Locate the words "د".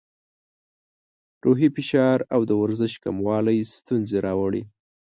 2.49-2.51